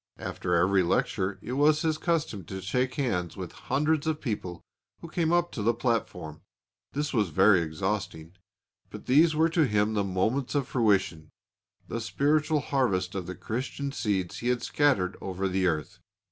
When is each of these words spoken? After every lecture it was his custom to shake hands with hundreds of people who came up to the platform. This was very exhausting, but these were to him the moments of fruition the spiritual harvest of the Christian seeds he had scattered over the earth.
After 0.17 0.55
every 0.55 0.81
lecture 0.81 1.37
it 1.43 1.51
was 1.51 1.83
his 1.83 1.99
custom 1.99 2.43
to 2.45 2.59
shake 2.59 2.95
hands 2.95 3.37
with 3.37 3.51
hundreds 3.51 4.07
of 4.07 4.19
people 4.19 4.63
who 4.99 5.07
came 5.07 5.31
up 5.31 5.51
to 5.51 5.61
the 5.61 5.75
platform. 5.75 6.41
This 6.93 7.13
was 7.13 7.29
very 7.29 7.61
exhausting, 7.61 8.33
but 8.89 9.05
these 9.05 9.35
were 9.35 9.49
to 9.49 9.67
him 9.67 9.93
the 9.93 10.03
moments 10.03 10.55
of 10.55 10.67
fruition 10.67 11.29
the 11.87 12.01
spiritual 12.01 12.61
harvest 12.61 13.13
of 13.13 13.27
the 13.27 13.35
Christian 13.35 13.91
seeds 13.91 14.39
he 14.39 14.47
had 14.47 14.63
scattered 14.63 15.17
over 15.21 15.47
the 15.47 15.67
earth. 15.67 15.99